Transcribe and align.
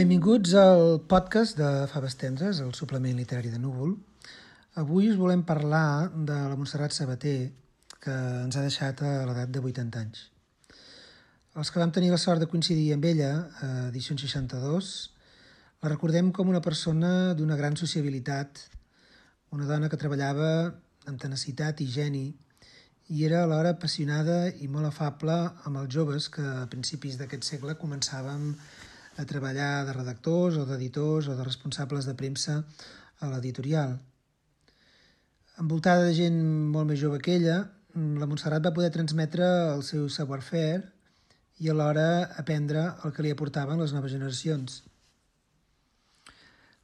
Benvinguts 0.00 0.54
al 0.56 1.02
podcast 1.04 1.58
de 1.60 1.66
Faves 1.90 2.14
Tendres, 2.16 2.62
el 2.64 2.70
suplement 2.72 3.18
literari 3.20 3.50
de 3.52 3.58
Núvol. 3.60 3.90
Avui 4.80 5.10
us 5.10 5.18
volem 5.20 5.42
parlar 5.44 6.08
de 6.14 6.38
la 6.48 6.56
Montserrat 6.56 6.96
Sabater, 6.96 7.50
que 8.00 8.14
ens 8.46 8.56
ha 8.56 8.62
deixat 8.64 9.02
a 9.04 9.10
l'edat 9.28 9.52
de 9.52 9.60
80 9.60 10.00
anys. 10.00 10.22
Els 11.52 11.68
que 11.68 11.82
vam 11.82 11.92
tenir 11.92 12.08
la 12.14 12.22
sort 12.22 12.40
de 12.40 12.48
coincidir 12.48 12.94
amb 12.94 13.04
ella, 13.12 13.30
a 13.60 13.68
edició 13.90 14.16
62, 14.16 14.90
la 15.84 15.92
recordem 15.92 16.32
com 16.32 16.48
una 16.48 16.64
persona 16.64 17.34
d'una 17.36 17.60
gran 17.60 17.76
sociabilitat, 17.76 18.64
una 19.52 19.68
dona 19.68 19.92
que 19.92 20.00
treballava 20.00 20.52
amb 21.12 21.20
tenacitat 21.20 21.84
i 21.84 21.92
geni, 22.00 22.30
i 23.12 23.26
era 23.28 23.44
alhora 23.44 23.76
apassionada 23.76 24.46
i 24.48 24.76
molt 24.78 24.94
afable 24.94 25.42
amb 25.68 25.76
els 25.76 25.92
joves 25.92 26.32
que 26.32 26.46
a 26.62 26.70
principis 26.72 27.20
d'aquest 27.20 27.52
segle 27.52 27.76
començàvem 27.76 28.54
a 28.56 28.89
treballar 29.26 29.86
de 29.88 29.96
redactors 29.96 30.56
o 30.60 30.66
d'editors 30.68 31.28
o 31.28 31.36
de 31.36 31.44
responsables 31.46 32.06
de 32.08 32.14
premsa 32.14 32.62
a 33.20 33.28
l'editorial. 33.32 33.98
Envoltada 35.60 36.06
de 36.06 36.14
gent 36.16 36.38
molt 36.72 36.88
més 36.88 37.00
jove 37.00 37.20
que 37.20 37.34
ella, 37.36 37.58
la 37.94 38.28
Montserrat 38.30 38.64
va 38.64 38.74
poder 38.76 38.92
transmetre 38.94 39.46
el 39.74 39.82
seu 39.84 40.08
savoir-faire 40.08 40.84
i 41.60 41.68
alhora 41.68 42.30
aprendre 42.40 42.86
el 43.04 43.12
que 43.12 43.24
li 43.26 43.32
aportaven 43.34 43.82
les 43.82 43.92
noves 43.92 44.14
generacions. 44.14 44.80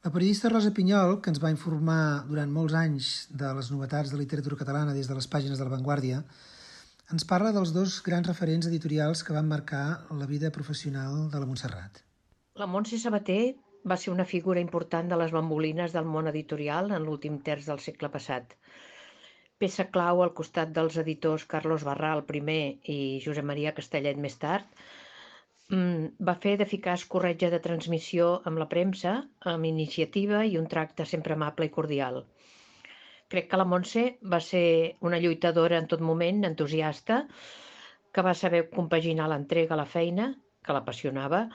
La 0.05 0.11
periodista 0.13 0.51
Rosa 0.53 0.71
Pinyol, 0.71 1.17
que 1.21 1.31
ens 1.33 1.41
va 1.43 1.51
informar 1.51 2.27
durant 2.29 2.51
molts 2.53 2.75
anys 2.77 3.09
de 3.41 3.49
les 3.57 3.71
novetats 3.73 4.13
de 4.13 4.19
literatura 4.19 4.59
catalana 4.59 4.93
des 4.95 5.09
de 5.09 5.17
les 5.17 5.27
pàgines 5.27 5.57
de 5.57 5.65
La 5.65 5.73
Vanguardia, 5.73 6.21
ens 7.11 7.25
parla 7.27 7.53
dels 7.55 7.73
dos 7.75 8.01
grans 8.05 8.27
referents 8.29 8.67
editorials 8.69 9.23
que 9.23 9.35
van 9.35 9.47
marcar 9.47 9.85
la 10.11 10.29
vida 10.29 10.51
professional 10.51 11.31
de 11.31 11.39
la 11.39 11.49
Montserrat. 11.49 12.06
La 12.57 12.65
Montse 12.65 12.97
Sabater 12.97 13.41
va 13.89 13.95
ser 14.01 14.11
una 14.11 14.23
figura 14.29 14.61
important 14.63 15.09
de 15.11 15.17
les 15.21 15.33
bambolines 15.33 15.91
del 15.95 16.07
món 16.13 16.29
editorial 16.31 16.87
en 16.95 17.03
l'últim 17.07 17.35
terç 17.49 17.67
del 17.69 17.81
segle 17.83 18.09
passat. 18.15 18.55
Peça 19.63 19.85
clau 19.97 20.23
al 20.23 20.33
costat 20.39 20.71
dels 20.77 20.97
editors 21.03 21.45
Carlos 21.51 21.85
Barral 21.89 22.23
primer 22.31 22.63
i 22.95 22.97
Josep 23.25 23.45
Maria 23.51 23.75
Castellet 23.81 24.17
més 24.25 24.39
tard, 24.45 24.65
mm, 25.69 26.25
va 26.31 26.37
fer 26.47 26.55
d'eficaç 26.63 27.05
corretja 27.13 27.51
de 27.53 27.61
transmissió 27.69 28.31
amb 28.51 28.63
la 28.63 28.69
premsa, 28.73 29.13
amb 29.53 29.69
iniciativa 29.73 30.43
i 30.53 30.57
un 30.63 30.67
tracte 30.73 31.05
sempre 31.13 31.37
amable 31.37 31.69
i 31.69 31.75
cordial. 31.79 32.21
Crec 33.29 33.51
que 33.51 33.63
la 33.63 33.69
Montse 33.75 34.07
va 34.33 34.41
ser 34.49 34.67
una 35.11 35.21
lluitadora 35.27 35.77
en 35.77 35.93
tot 35.93 36.01
moment, 36.11 36.43
entusiasta, 36.53 37.23
que 38.11 38.29
va 38.31 38.37
saber 38.43 38.67
compaginar 38.75 39.29
l'entrega 39.29 39.77
a 39.77 39.83
la 39.85 39.91
feina, 39.97 40.31
que 40.65 40.73
l'apassionava, 40.73 41.47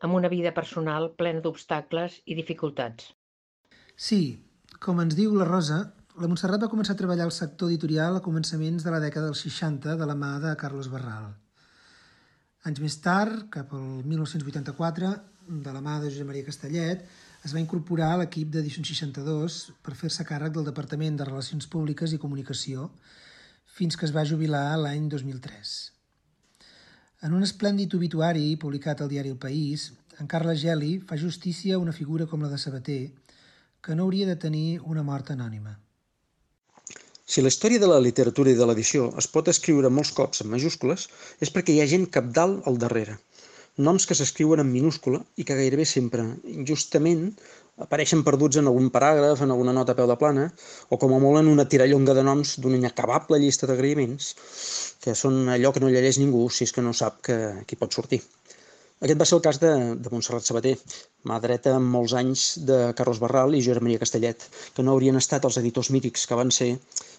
amb 0.00 0.16
una 0.18 0.30
vida 0.32 0.52
personal 0.56 1.12
plena 1.16 1.42
d'obstacles 1.44 2.20
i 2.26 2.36
dificultats. 2.38 3.12
Sí, 3.96 4.20
com 4.80 5.00
ens 5.00 5.16
diu 5.16 5.34
la 5.36 5.46
Rosa, 5.48 5.80
la 6.20 6.28
Montserrat 6.28 6.62
va 6.64 6.72
començar 6.72 6.94
a 6.96 7.00
treballar 7.00 7.26
al 7.26 7.34
sector 7.36 7.68
editorial 7.68 8.16
a 8.16 8.24
començaments 8.24 8.84
de 8.84 8.92
la 8.92 9.00
dècada 9.00 9.30
dels 9.30 9.42
60 9.44 9.96
de 10.00 10.08
la 10.08 10.16
mà 10.16 10.36
de 10.40 10.54
Carlos 10.60 10.88
Barral. 10.92 11.30
Anys 12.68 12.82
més 12.82 12.96
tard, 13.04 13.46
cap 13.52 13.72
al 13.76 14.02
1984, 14.04 15.12
de 15.46 15.72
la 15.72 15.82
mà 15.84 16.00
de 16.02 16.10
Josep 16.10 16.26
Maria 16.26 16.46
Castellet, 16.46 17.04
es 17.46 17.54
va 17.54 17.62
incorporar 17.62 18.12
a 18.14 18.20
l'equip 18.22 18.50
d'Edició 18.50 18.82
62 18.82 19.58
per 19.86 19.94
fer-se 19.94 20.26
càrrec 20.26 20.54
del 20.56 20.66
Departament 20.66 21.20
de 21.20 21.28
Relacions 21.28 21.68
Públiques 21.70 22.12
i 22.12 22.18
Comunicació 22.22 22.90
fins 23.76 23.96
que 23.96 24.08
es 24.08 24.14
va 24.16 24.26
jubilar 24.26 24.72
l'any 24.80 25.06
2003. 25.12 25.76
En 27.24 27.32
un 27.32 27.44
esplèndid 27.44 27.94
obituari 27.96 28.44
publicat 28.60 29.00
al 29.00 29.08
diari 29.08 29.30
El 29.32 29.38
País, 29.40 29.86
en 30.20 30.26
Carles 30.28 30.60
Geli 30.60 30.98
fa 31.08 31.16
justícia 31.16 31.76
a 31.76 31.80
una 31.80 31.94
figura 31.96 32.26
com 32.28 32.42
la 32.44 32.50
de 32.52 32.58
Sabater, 32.60 33.10
que 33.80 33.96
no 33.96 34.04
hauria 34.04 34.26
de 34.28 34.36
tenir 34.36 34.80
una 34.84 35.04
mort 35.06 35.30
anònima. 35.32 35.72
Si 37.24 37.42
la 37.42 37.48
història 37.52 37.80
de 37.80 37.88
la 37.88 38.02
literatura 38.04 38.52
i 38.52 38.58
de 38.58 38.66
l'edició 38.68 39.08
es 39.22 39.30
pot 39.32 39.48
escriure 39.48 39.90
molts 39.90 40.12
cops 40.18 40.44
en 40.44 40.52
majúscules, 40.52 41.08
és 41.40 41.52
perquè 41.54 41.72
hi 41.74 41.80
ha 41.80 41.88
gent 41.94 42.04
capdalt 42.18 42.68
al 42.68 42.76
darrere. 42.84 43.16
Noms 43.88 44.06
que 44.08 44.16
s'escriuen 44.18 44.60
en 44.60 44.70
minúscula 44.72 45.22
i 45.40 45.44
que 45.48 45.56
gairebé 45.56 45.88
sempre, 45.88 46.22
injustament, 46.52 47.30
apareixen 47.84 48.22
perduts 48.24 48.56
en 48.60 48.70
algun 48.70 48.88
paràgraf, 48.94 49.42
en 49.44 49.52
alguna 49.52 49.74
nota 49.76 49.92
a 49.92 49.98
peu 49.98 50.08
de 50.08 50.16
plana, 50.20 50.46
o 50.88 50.98
com 51.00 51.12
a 51.12 51.20
molt 51.20 51.42
en 51.42 51.50
una 51.52 51.68
tirallonga 51.68 52.14
de 52.16 52.24
noms 52.24 52.56
d'una 52.62 52.80
inacabable 52.80 53.40
llista 53.42 53.68
d'agraïments, 53.68 54.32
que 55.04 55.14
són 55.14 55.44
allò 55.52 55.74
que 55.74 55.84
no 55.84 55.92
llegeix 55.92 56.20
ningú 56.22 56.48
si 56.50 56.64
és 56.64 56.72
que 56.72 56.84
no 56.84 56.96
sap 56.96 57.20
que, 57.28 57.38
qui 57.68 57.76
pot 57.76 57.92
sortir. 57.92 58.22
Aquest 59.04 59.18
va 59.20 59.24
ser 59.28 59.36
el 59.36 59.42
cas 59.44 59.58
de, 59.60 59.70
de 60.00 60.08
Montserrat 60.08 60.46
Sabater, 60.48 60.72
mà 61.28 61.36
dreta 61.44 61.74
amb 61.76 61.90
molts 61.92 62.14
anys 62.16 62.44
de 62.64 62.78
Carlos 62.96 63.18
Barral 63.20 63.52
i 63.52 63.60
Josep 63.60 63.84
Maria 63.84 64.00
Castellet, 64.00 64.46
que 64.72 64.84
no 64.86 64.94
haurien 64.94 65.20
estat 65.20 65.44
els 65.44 65.58
editors 65.60 65.90
mítics 65.92 66.24
que 66.24 66.38
van 66.38 66.52
ser 66.58 66.70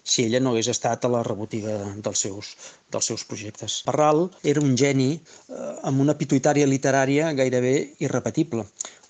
si 0.02 0.24
ella 0.24 0.40
no 0.42 0.50
hagués 0.50 0.72
estat 0.74 1.06
a 1.06 1.12
la 1.12 1.22
rebotiga 1.22 1.76
dels 2.02 2.24
seus, 2.26 2.50
dels 2.90 3.12
seus 3.12 3.22
projectes. 3.30 3.84
Barral 3.86 4.24
era 4.42 4.64
un 4.64 4.74
geni 4.80 5.12
eh, 5.14 5.70
amb 5.86 6.02
una 6.02 6.18
pituitària 6.18 6.66
literària 6.66 7.30
gairebé 7.38 7.76
irrepetible 8.02 8.66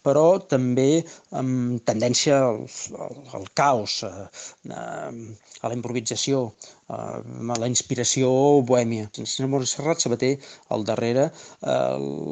però 0.08 0.24
també 0.54 1.04
amb 1.36 1.84
tendència 1.88 2.41
al, 2.48 2.64
al, 3.04 3.20
al 3.38 3.46
caos, 3.60 4.00
a, 4.08 4.28
a 4.72 5.69
la 5.69 5.76
improvisació, 5.76 6.46
a 6.88 7.58
la 7.60 7.69
inspiració 7.69 8.30
bohèmia. 8.64 9.10
Sense 9.12 9.46
Montserrat 9.52 10.00
Sabater, 10.00 10.32
al 10.72 10.86
darrere, 10.88 11.28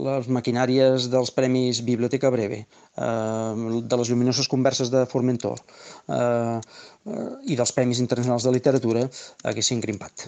les 0.09 0.29
maquinàries 0.33 1.11
dels 1.13 1.33
Premis 1.37 1.83
Biblioteca 1.85 2.33
Breve, 2.33 2.65
de 2.97 4.01
les 4.01 4.11
lluminoses 4.11 4.49
converses 4.49 4.93
de 4.95 5.05
Formentor 5.11 5.61
i 7.47 7.59
dels 7.59 7.75
Premis 7.77 8.01
Internacionals 8.03 8.47
de 8.47 8.55
Literatura 8.55 9.05
haguessin 9.45 9.83
grimpat. 9.85 10.27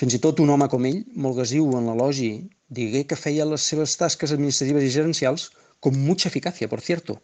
Fins 0.00 0.16
i 0.16 0.20
tot 0.24 0.42
un 0.42 0.50
home 0.50 0.66
com 0.72 0.84
ell, 0.90 1.04
molt 1.14 1.38
gasiu 1.38 1.70
en 1.78 1.86
l'elogi, 1.88 2.32
digué 2.68 3.04
que 3.06 3.18
feia 3.18 3.46
les 3.48 3.62
seves 3.72 3.96
tasques 4.00 4.34
administratives 4.34 4.86
i 4.86 4.94
gerencials 4.98 5.50
con 5.80 5.98
mucha 5.98 6.28
eficacia, 6.28 6.68
por 6.68 6.82
cierto, 6.82 7.22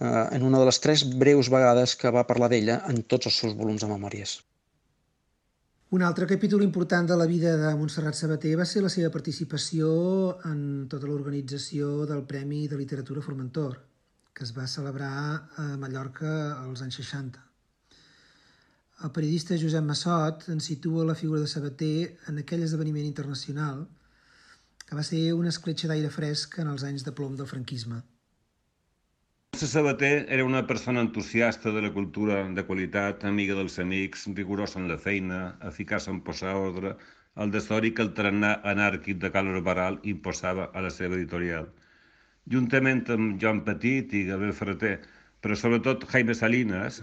eh, 0.00 0.28
en 0.32 0.42
una 0.42 0.58
de 0.58 0.64
les 0.64 0.80
tres 0.80 1.04
breus 1.18 1.50
vegades 1.52 1.94
que 1.94 2.10
va 2.10 2.26
parlar 2.26 2.48
d'ella 2.48 2.80
en 2.88 3.04
tots 3.04 3.28
els 3.28 3.36
seus 3.36 3.54
volums 3.54 3.84
de 3.84 3.90
memòries. 3.92 4.40
Un 5.92 6.00
altre 6.00 6.24
capítol 6.26 6.64
important 6.64 7.06
de 7.06 7.16
la 7.20 7.28
vida 7.28 7.52
de 7.60 7.74
Montserrat 7.76 8.16
Sabater 8.16 8.54
va 8.56 8.64
ser 8.64 8.80
la 8.80 8.88
seva 8.88 9.12
participació 9.12 9.92
en 10.48 10.88
tota 10.88 11.06
l'organització 11.06 12.06
del 12.08 12.24
Premi 12.24 12.64
de 12.66 12.80
Literatura 12.80 13.20
Formentor, 13.20 13.76
que 14.32 14.46
es 14.48 14.56
va 14.56 14.64
celebrar 14.64 15.50
a 15.60 15.66
Mallorca 15.76 16.32
als 16.64 16.80
anys 16.80 16.96
60. 17.04 17.44
El 19.04 19.10
periodista 19.12 19.58
Josep 19.60 19.84
Massot 19.84 20.48
en 20.48 20.64
situa 20.64 21.04
la 21.04 21.18
figura 21.18 21.42
de 21.44 21.50
Sabater 21.50 22.16
en 22.32 22.40
aquell 22.40 22.64
esdeveniment 22.64 23.12
internacional– 23.12 23.84
que 24.92 24.96
va 24.98 25.04
ser 25.08 25.32
una 25.32 25.48
escletxa 25.48 25.88
d'aire 25.88 26.08
fresc 26.12 26.58
en 26.60 26.68
els 26.70 26.82
anys 26.84 27.02
de 27.04 27.12
plom 27.18 27.36
del 27.36 27.46
franquisme. 27.50 28.02
Montse 29.54 29.68
Sabater 29.70 30.26
era 30.36 30.44
una 30.44 30.60
persona 30.72 31.00
entusiasta 31.04 31.72
de 31.76 31.82
la 31.84 31.90
cultura 31.94 32.42
de 32.58 32.64
qualitat, 32.70 33.24
amiga 33.30 33.56
dels 33.56 33.78
amics, 33.84 34.26
rigorosa 34.40 34.78
en 34.82 34.90
la 34.90 34.98
feina, 35.06 35.38
eficaç 35.70 36.10
en 36.12 36.20
posar 36.26 36.52
ordre, 36.64 36.92
el 37.44 37.54
desori 37.56 37.94
que 37.96 38.04
el 38.04 38.12
tarannà 38.18 38.52
anàrquic 38.74 39.16
de 39.24 39.32
Carlos 39.38 39.64
Baral 39.70 39.98
imposava 40.14 40.68
a 40.76 40.84
la 40.88 40.92
seva 40.98 41.16
editorial. 41.20 41.72
Juntament 42.56 43.02
amb 43.16 43.40
Joan 43.40 43.64
Petit 43.72 44.12
i 44.12 44.24
Gabriel 44.28 44.56
Ferreter, 44.60 44.94
però 45.40 45.56
sobretot 45.56 46.04
Jaime 46.12 46.36
Salinas, 46.36 47.00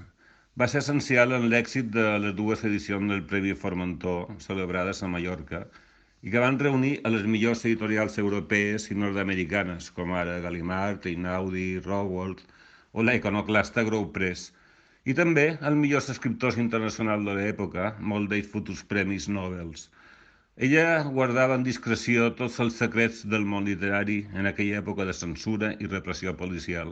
va 0.61 0.69
ser 0.69 0.85
essencial 0.85 1.33
en 1.41 1.49
l'èxit 1.49 1.89
de 1.99 2.07
les 2.27 2.37
dues 2.37 2.69
edicions 2.69 3.15
del 3.15 3.25
Premi 3.33 3.57
Formentor, 3.65 4.35
celebrades 4.45 5.01
a 5.01 5.15
Mallorca, 5.17 5.65
i 6.21 6.31
que 6.31 6.41
van 6.43 6.57
reunir 6.59 6.93
a 7.07 7.09
les 7.13 7.25
millors 7.33 7.61
editorials 7.67 8.17
europees 8.23 8.87
i 8.91 8.95
nord-americanes, 9.01 9.89
com 9.97 10.11
ara 10.21 10.39
Gallimard, 10.45 11.05
Einaudi, 11.11 11.67
Rowald 11.85 12.41
o 12.91 13.05
la 13.07 13.15
iconoclasta 13.19 13.85
Grou 13.87 14.09
Press, 14.17 14.49
i 15.11 15.15
també 15.19 15.45
els 15.69 15.77
millors 15.83 16.09
escriptors 16.13 16.57
internacionals 16.63 17.23
de 17.29 17.35
l'època, 17.37 17.93
molt 18.13 18.29
d'ells 18.31 18.49
futurs 18.55 18.83
premis 18.93 19.29
Nobels. 19.37 19.87
Ella 20.67 21.03
guardava 21.19 21.55
en 21.55 21.63
discreció 21.63 22.27
tots 22.41 22.59
els 22.65 22.81
secrets 22.83 23.23
del 23.33 23.47
món 23.53 23.69
literari 23.71 24.17
en 24.35 24.49
aquella 24.51 24.81
època 24.83 25.07
de 25.07 25.15
censura 25.21 25.71
i 25.79 25.87
repressió 25.87 26.35
policial. 26.43 26.91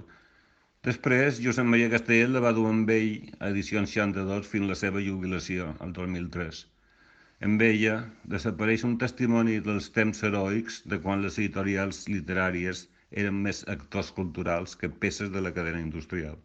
Després, 0.88 1.44
Josep 1.44 1.68
Maria 1.68 1.92
Castell 1.98 2.32
la 2.38 2.46
va 2.48 2.56
dur 2.56 2.70
amb 2.72 2.96
ell 2.96 3.12
a 3.42 3.52
edició 3.52 3.84
62 3.84 4.48
fins 4.56 4.72
la 4.72 4.82
seva 4.86 5.04
jubilació, 5.10 5.74
el 5.84 5.92
2003. 6.00 6.64
En 7.46 7.62
ella 7.62 7.96
desapareix 8.34 8.84
un 8.88 8.98
testimoni 9.04 9.60
dels 9.68 9.92
temps 9.98 10.24
heroics 10.26 10.82
de 10.94 10.98
quan 11.04 11.22
les 11.26 11.38
editorials 11.38 12.04
literàries 12.10 12.88
eren 13.24 13.38
més 13.48 13.64
actors 13.78 14.12
culturals 14.20 14.76
que 14.76 14.90
peces 15.06 15.30
de 15.38 15.46
la 15.46 15.54
cadena 15.60 15.84
industrial. 15.86 16.38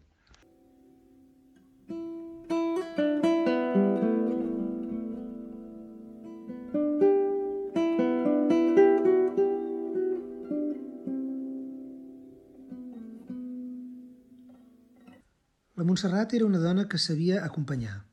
Montserrat 15.93 16.31
era 16.33 16.45
una 16.45 16.59
dona 16.61 16.87
que 16.89 16.97
sabia 16.97 17.43
acompanyar. 17.45 18.12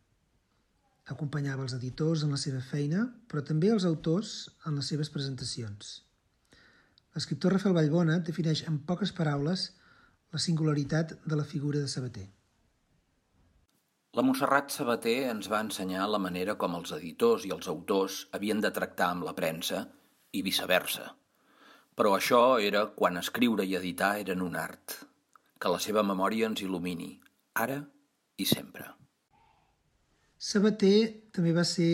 Acompanyava 1.10 1.64
els 1.66 1.74
editors 1.74 2.22
en 2.24 2.34
la 2.34 2.38
seva 2.38 2.60
feina, 2.62 3.06
però 3.28 3.42
també 3.46 3.72
els 3.74 3.86
autors 3.88 4.34
en 4.68 4.78
les 4.78 4.90
seves 4.92 5.10
presentacions. 5.10 5.92
L'escriptor 7.16 7.56
Rafael 7.56 7.74
Vallbona 7.74 8.20
defineix 8.26 8.62
en 8.70 8.76
poques 8.86 9.10
paraules 9.16 9.70
la 10.30 10.42
singularitat 10.42 11.16
de 11.26 11.38
la 11.40 11.46
figura 11.52 11.80
de 11.82 11.88
Sabater. 11.90 12.28
La 14.18 14.22
Montserrat 14.26 14.72
Sabater 14.74 15.16
ens 15.30 15.48
va 15.50 15.62
ensenyar 15.64 16.06
la 16.10 16.18
manera 16.22 16.56
com 16.62 16.76
els 16.78 16.94
editors 16.96 17.46
i 17.46 17.52
els 17.56 17.70
autors 17.70 18.20
havien 18.38 18.62
de 18.62 18.70
tractar 18.78 19.10
amb 19.14 19.26
la 19.26 19.34
premsa 19.38 19.84
i 20.34 20.42
viceversa. 20.46 21.08
Però 21.98 22.14
això 22.16 22.42
era 22.70 22.86
quan 22.96 23.18
escriure 23.22 23.66
i 23.66 23.76
editar 23.78 24.16
eren 24.22 24.46
un 24.46 24.58
art. 24.58 24.96
Que 25.62 25.74
la 25.74 25.82
seva 25.82 26.06
memòria 26.06 26.50
ens 26.50 26.62
il·lumini, 26.66 27.12
ara 27.66 27.82
i 28.38 28.46
sempre. 28.54 28.99
Sabater 30.40 30.96
també 31.36 31.52
va 31.52 31.66
ser 31.68 31.92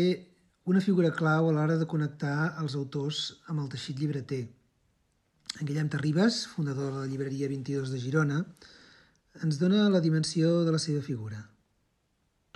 una 0.71 0.83
figura 0.85 1.11
clau 1.15 1.49
a 1.49 1.57
l'hora 1.57 1.81
de 1.81 1.89
connectar 1.91 2.55
els 2.63 2.77
autors 2.79 3.25
amb 3.51 3.65
el 3.65 3.73
teixit 3.75 3.99
llibreter. 3.99 4.45
En 5.61 5.67
Guillem 5.67 5.91
Terribas, 5.91 6.45
fundador 6.55 6.93
de 6.93 7.03
la 7.03 7.11
llibreria 7.11 7.51
22 7.51 7.91
de 7.91 8.01
Girona, 8.07 8.41
ens 9.43 9.59
dona 9.59 9.91
la 9.91 10.05
dimensió 10.05 10.63
de 10.65 10.75
la 10.75 10.83
seva 10.83 11.03
figura 11.05 11.43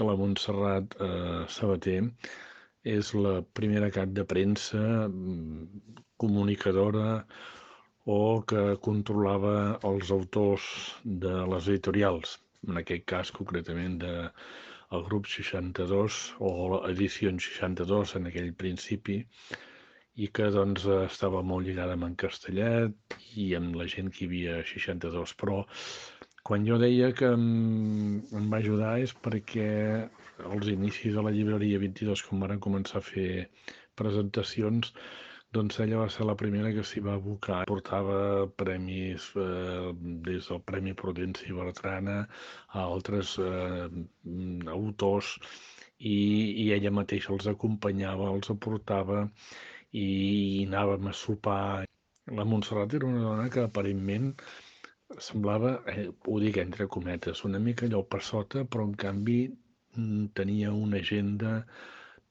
la 0.04 0.16
Montserrat 0.16 0.96
eh, 1.00 1.44
Sabater 1.52 2.00
és 2.90 3.12
la 3.14 3.40
primera 3.58 3.90
cap 3.92 4.12
de 4.16 4.24
premsa 4.24 4.82
mm, 5.08 5.96
comunicadora 6.20 7.24
o 8.10 8.20
que 8.48 8.62
controlava 8.84 9.54
els 9.90 10.10
autors 10.14 10.64
de 11.04 11.34
les 11.52 11.68
editorials, 11.68 12.38
en 12.68 12.80
aquest 12.80 13.04
cas 13.12 13.32
concretament 13.36 13.98
de 14.00 14.14
el 14.96 15.02
grup 15.06 15.28
62 15.30 16.20
o 16.46 16.52
l'edició 16.74 17.32
62 17.48 18.14
en 18.18 18.30
aquell 18.30 18.52
principi 18.62 19.18
i 20.24 20.28
que 20.36 20.48
doncs 20.54 20.86
estava 20.96 21.42
molt 21.50 21.68
lligada 21.68 21.94
amb 21.96 22.08
en 22.08 22.16
Castellet 22.22 23.18
i 23.44 23.52
amb 23.58 23.78
la 23.80 23.86
gent 23.92 24.10
que 24.10 24.24
hi 24.24 24.30
havia 24.30 24.56
62, 24.72 25.36
però 25.42 25.60
quan 26.48 26.66
jo 26.66 26.78
deia 26.82 27.12
que 27.16 27.30
em, 27.36 27.46
em 28.40 28.50
va 28.52 28.58
ajudar 28.58 28.96
és 29.04 29.14
perquè 29.26 29.70
als 30.50 30.70
inicis 30.72 31.14
de 31.16 31.24
la 31.24 31.32
llibreria 31.36 31.80
22, 31.82 32.24
quan 32.26 32.46
van 32.46 32.62
començar 32.66 33.00
a 33.00 33.06
fer 33.06 33.30
presentacions, 34.00 34.94
doncs 35.56 35.80
ella 35.82 35.98
va 36.02 36.08
ser 36.14 36.26
la 36.28 36.36
primera 36.42 36.70
que 36.74 36.84
s'hi 36.86 37.02
va 37.06 37.16
abocar. 37.18 37.64
Portava 37.70 38.18
premis 38.62 39.26
eh, 39.36 39.90
des 40.28 40.48
del 40.50 40.62
Premi 40.70 40.94
Prudència 41.02 41.56
Bertrana 41.56 42.16
a 42.22 42.84
altres 42.84 43.36
eh, 43.42 43.88
autors 44.76 45.34
i, 45.98 46.16
i 46.64 46.70
ella 46.76 46.94
mateixa 47.00 47.32
els 47.34 47.50
acompanyava, 47.50 48.30
els 48.34 48.52
aportava 48.54 49.24
i, 49.26 50.06
i 50.06 50.66
anàvem 50.68 51.10
a 51.10 51.16
sopar. 51.24 51.86
La 52.38 52.46
Montserrat 52.46 52.94
era 52.94 53.08
una 53.08 53.24
dona 53.26 53.48
que 53.50 53.64
aparentment 53.66 54.30
semblava, 55.18 55.80
eh, 55.90 56.06
ho 56.10 56.38
dic 56.38 56.60
entre 56.62 56.86
cometes, 56.86 57.42
una 57.48 57.58
mica 57.58 57.86
allò 57.88 58.04
per 58.06 58.22
sota, 58.22 58.62
però 58.64 58.86
en 58.86 58.94
canvi 58.94 59.40
tenia 60.38 60.70
una 60.70 61.00
agenda, 61.02 61.64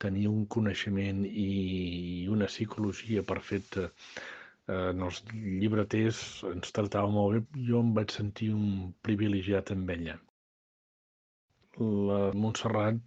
tenia 0.03 0.31
un 0.31 0.45
coneixement 0.55 1.21
i 1.27 2.27
una 2.35 2.47
psicologia 2.51 3.23
perfecta. 3.31 3.89
Eh, 4.69 4.89
en 4.93 5.05
els 5.07 5.21
llibreters 5.35 6.23
ens 6.53 6.75
tractava 6.75 7.11
molt 7.13 7.37
bé, 7.37 7.63
jo 7.69 7.83
em 7.83 7.93
vaig 7.99 8.15
sentir 8.15 8.51
un 8.55 8.91
privilegiat 9.07 9.73
amb 9.75 9.93
ella. 9.95 10.17
La 11.79 12.19
Montserrat 12.35 12.99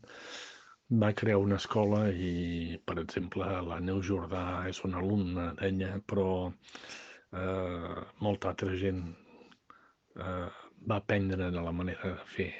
va 1.02 1.12
crear 1.20 1.38
una 1.40 1.58
escola 1.60 2.02
i, 2.10 2.78
per 2.88 2.98
exemple, 3.02 3.48
la 3.68 3.78
Neu 3.80 4.00
Jordà 4.08 4.44
és 4.68 4.82
una 4.88 5.00
alumna 5.00 5.52
d'ella, 5.60 5.94
però 6.12 6.28
eh, 6.48 8.02
molta 8.26 8.52
altra 8.52 8.76
gent 8.84 9.04
eh, 10.16 10.48
va 10.88 10.98
aprendre 10.98 11.50
de 11.50 11.64
la 11.68 11.72
manera 11.72 12.14
de 12.16 12.28
fer 12.36 12.50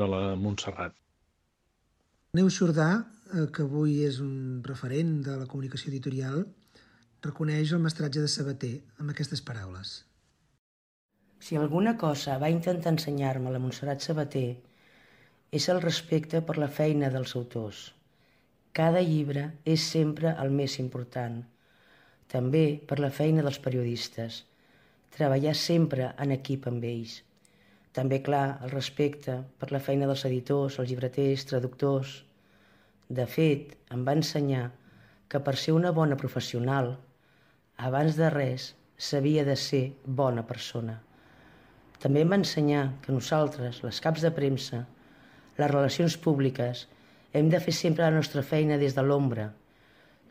de 0.00 0.10
la 0.14 0.22
Montserrat. 0.36 0.96
Neus 2.36 2.58
Jordà, 2.60 2.88
eh, 3.32 3.46
que 3.54 3.64
avui 3.64 4.02
és 4.04 4.18
un 4.20 4.60
referent 4.66 5.14
de 5.24 5.36
la 5.40 5.46
comunicació 5.48 5.88
editorial, 5.92 6.42
reconeix 7.24 7.72
el 7.72 7.80
mestratge 7.84 8.20
de 8.20 8.28
Sabater 8.28 8.74
amb 8.98 9.14
aquestes 9.14 9.40
paraules. 9.40 9.94
Si 11.40 11.56
alguna 11.56 11.96
cosa 11.96 12.36
va 12.42 12.50
intentar 12.52 12.92
ensenyar-me 12.92 13.54
la 13.54 13.62
Montserrat 13.62 14.04
Sabater 14.04 14.48
és 15.52 15.68
el 15.72 15.80
respecte 15.80 16.42
per 16.44 16.58
la 16.58 16.68
feina 16.80 17.08
dels 17.14 17.34
autors. 17.40 17.94
Cada 18.76 19.00
llibre 19.00 19.46
és 19.64 19.88
sempre 19.96 20.34
el 20.42 20.52
més 20.52 20.76
important. 20.84 21.40
També 22.28 22.66
per 22.86 23.00
la 23.00 23.14
feina 23.22 23.46
dels 23.46 23.62
periodistes– 23.64 24.42
treballar 25.16 25.54
sempre 25.56 26.12
en 26.22 26.32
equip 26.34 26.66
amb 26.70 26.84
ells. 26.84 27.22
També, 27.98 28.20
clar, 28.22 28.60
el 28.62 28.70
respecte 28.70 29.34
per 29.58 29.72
la 29.74 29.80
feina 29.82 30.06
dels 30.06 30.22
editors, 30.28 30.76
els 30.78 30.90
llibreters, 30.90 31.44
traductors. 31.50 32.12
De 33.18 33.24
fet, 33.26 33.72
em 33.90 34.04
va 34.06 34.14
ensenyar 34.14 34.68
que 35.26 35.40
per 35.42 35.56
ser 35.58 35.74
una 35.74 35.90
bona 35.96 36.18
professional, 36.20 36.92
abans 37.88 38.14
de 38.20 38.30
res, 38.30 38.68
s'havia 39.08 39.42
de 39.48 39.56
ser 39.58 39.82
bona 40.22 40.46
persona. 40.46 40.94
També 41.98 42.22
em 42.22 42.30
va 42.30 42.38
ensenyar 42.38 42.84
que 43.02 43.16
nosaltres, 43.16 43.82
les 43.82 44.00
caps 44.04 44.22
de 44.22 44.30
premsa, 44.38 44.84
les 45.58 45.72
relacions 45.74 46.14
públiques, 46.28 46.86
hem 47.34 47.50
de 47.50 47.58
fer 47.64 47.74
sempre 47.74 48.06
la 48.06 48.14
nostra 48.14 48.46
feina 48.46 48.78
des 48.78 48.94
de 48.94 49.02
l'ombra, 49.02 49.50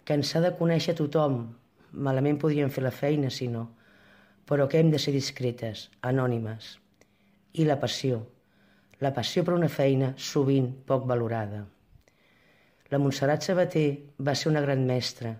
que 0.05 0.15
ens 0.15 0.31
ha 0.35 0.45
de 0.45 0.55
conèixer 0.61 0.95
tothom. 0.95 1.41
Malament 1.91 2.39
podríem 2.39 2.71
fer 2.71 2.87
la 2.87 2.95
feina, 2.95 3.33
si 3.33 3.51
no 3.51 3.67
però 4.47 4.69
que 4.71 4.79
hem 4.79 4.89
de 4.89 4.99
ser 5.03 5.11
discretes, 5.11 5.89
anònimes. 6.01 6.77
I 7.57 7.63
la 7.65 7.79
passió. 7.81 8.19
La 9.01 9.09
passió 9.13 9.41
per 9.45 9.55
una 9.55 9.69
feina 9.73 10.11
sovint 10.21 10.67
poc 10.89 11.07
valorada. 11.09 11.63
La 12.91 12.99
Montserrat 13.01 13.47
Sabater 13.47 13.87
va 14.27 14.35
ser 14.37 14.51
una 14.51 14.61
gran 14.61 14.83
mestra. 14.89 15.31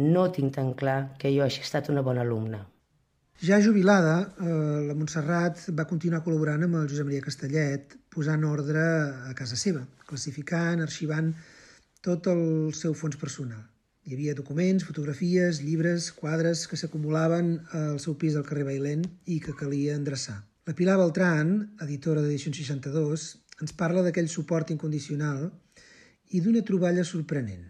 No 0.00 0.22
tinc 0.32 0.54
tan 0.54 0.72
clar 0.80 0.96
que 1.20 1.34
jo 1.34 1.44
hagi 1.44 1.60
estat 1.66 1.90
una 1.92 2.04
bona 2.06 2.24
alumna. 2.24 2.62
Ja 3.42 3.60
jubilada, 3.60 4.14
eh, 4.40 4.80
la 4.88 4.96
Montserrat 4.96 5.66
va 5.76 5.86
continuar 5.92 6.22
col·laborant 6.24 6.64
amb 6.64 6.80
el 6.80 6.88
Josep 6.88 7.10
Maria 7.10 7.26
Castellet, 7.28 7.98
posant 8.16 8.48
ordre 8.48 8.86
a 9.28 9.36
casa 9.36 9.60
seva, 9.60 9.84
classificant, 10.08 10.80
arxivant 10.80 11.34
tot 12.00 12.32
el 12.32 12.72
seu 12.80 12.96
fons 12.96 13.20
personal. 13.20 13.60
Hi 14.08 14.16
havia 14.16 14.38
documents, 14.40 14.88
fotografies, 14.88 15.60
llibres, 15.60 16.12
quadres 16.16 16.64
que 16.70 16.80
s'acumulaven 16.80 17.56
al 17.76 18.00
seu 18.00 18.16
pis 18.16 18.40
del 18.40 18.48
carrer 18.48 18.70
Bailent 18.72 19.04
i 19.26 19.42
que 19.44 19.58
calia 19.60 20.00
endreçar. 20.00 20.40
La 20.66 20.74
Pilar 20.74 20.96
Beltran, 20.98 21.50
editora 21.84 22.22
d'Edició 22.24 22.50
62, 22.54 23.24
ens 23.62 23.74
parla 23.82 24.00
d'aquell 24.02 24.26
suport 24.32 24.72
incondicional 24.74 25.44
i 26.34 26.40
d'una 26.42 26.62
troballa 26.70 27.04
sorprenent. 27.06 27.60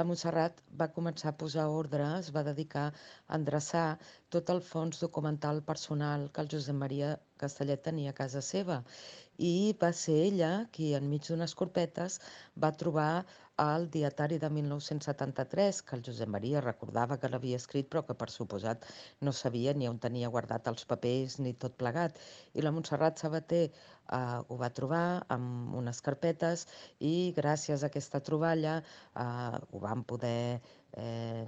La 0.00 0.06
Montserrat 0.08 0.62
va 0.82 0.88
començar 0.94 1.34
a 1.34 1.36
posar 1.42 1.66
ordre, 1.80 2.06
es 2.22 2.30
va 2.36 2.44
dedicar 2.46 2.86
a 2.86 3.36
endreçar 3.36 3.84
tot 4.36 4.54
el 4.54 4.62
fons 4.70 5.02
documental 5.04 5.60
personal 5.68 6.24
que 6.32 6.40
el 6.40 6.48
Josep 6.54 6.80
Maria 6.80 7.10
Castellet 7.42 7.82
tenia 7.88 8.14
a 8.14 8.18
casa 8.22 8.44
seva 8.52 8.82
i 9.40 9.74
va 9.82 9.88
ser 9.96 10.16
ella 10.26 10.50
qui, 10.76 10.90
enmig 10.96 11.28
d'unes 11.28 11.54
corpetes, 11.56 12.18
va 12.64 12.70
trobar 12.82 13.12
al 13.60 13.86
dietari 13.92 14.38
de 14.38 14.48
1973, 14.48 15.80
que 15.82 15.96
el 15.96 16.02
Josep 16.04 16.28
Maria 16.34 16.62
recordava 16.64 17.18
que 17.20 17.28
l'havia 17.28 17.58
escrit, 17.60 17.88
però 17.92 18.02
que 18.08 18.16
per 18.22 18.30
suposat 18.32 18.86
no 19.20 19.34
sabia 19.36 19.74
ni 19.76 19.88
on 19.88 19.98
tenia 20.00 20.30
guardat 20.32 20.68
els 20.72 20.86
papers 20.92 21.38
ni 21.44 21.52
tot 21.64 21.76
plegat. 21.82 22.16
I 22.56 22.64
la 22.64 22.72
Montserrat 22.72 23.20
Sabater 23.20 23.62
eh, 23.68 24.20
ho 24.48 24.58
va 24.64 24.72
trobar 24.80 25.04
amb 25.36 25.76
unes 25.82 26.00
carpetes 26.08 26.66
i 27.12 27.14
gràcies 27.36 27.84
a 27.84 27.92
aquesta 27.92 28.22
troballa 28.30 28.78
eh, 28.80 29.24
ho 29.24 29.84
vam 29.84 30.04
poder 30.14 30.60
eh, 30.96 31.44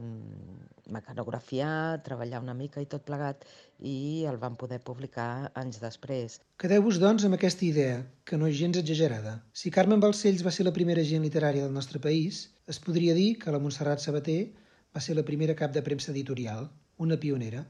mecanografiar, 0.95 2.03
treballar 2.07 2.41
una 2.45 2.55
mica 2.55 2.83
i 2.85 2.89
tot 2.95 3.05
plegat, 3.09 3.47
i 3.81 4.25
el 4.31 4.39
van 4.43 4.59
poder 4.61 4.79
publicar 4.85 5.51
anys 5.59 5.81
després. 5.83 6.39
Quedeu-vos, 6.63 7.01
doncs, 7.03 7.27
amb 7.27 7.39
aquesta 7.39 7.67
idea, 7.67 8.01
que 8.29 8.39
no 8.39 8.49
és 8.51 8.59
gens 8.61 8.79
exagerada. 8.81 9.39
Si 9.53 9.73
Carmen 9.75 10.03
Balcells 10.05 10.45
va 10.47 10.55
ser 10.55 10.69
la 10.69 10.75
primera 10.77 11.05
gent 11.09 11.25
literària 11.27 11.67
del 11.67 11.75
nostre 11.75 12.03
país, 12.07 12.45
es 12.69 12.79
podria 12.87 13.17
dir 13.19 13.31
que 13.43 13.55
la 13.55 13.61
Montserrat 13.63 14.05
Sabater 14.05 14.41
va 14.95 15.01
ser 15.01 15.17
la 15.19 15.27
primera 15.29 15.57
cap 15.59 15.73
de 15.75 15.83
premsa 15.83 16.13
editorial, 16.13 16.69
una 16.99 17.19
pionera. 17.19 17.65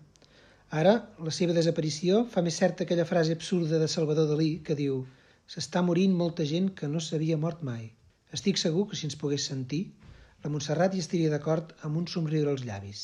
Ara, 0.83 0.93
la 1.21 1.33
seva 1.37 1.55
desaparició 1.57 2.23
fa 2.35 2.43
més 2.45 2.59
certa 2.61 2.85
aquella 2.85 3.09
frase 3.09 3.35
absurda 3.39 3.81
de 3.81 3.89
Salvador 3.95 4.29
Dalí 4.31 4.53
que 4.67 4.77
diu 4.79 5.03
«S'està 5.55 5.83
morint 5.85 6.15
molta 6.21 6.47
gent 6.49 6.71
que 6.79 6.89
no 6.89 7.01
s'havia 7.01 7.41
mort 7.41 7.65
mai». 7.69 7.91
Estic 8.37 8.57
segur 8.61 8.87
que 8.89 8.97
si 8.97 9.05
ens 9.09 9.19
pogués 9.21 9.45
sentir, 9.51 9.83
la 10.45 10.51
Montserrat 10.51 10.95
hi 10.95 11.03
estaria 11.05 11.33
d'acord 11.33 11.75
amb 11.89 11.99
un 12.03 12.07
somriure 12.15 12.51
als 12.53 12.65
llavis. 12.69 13.03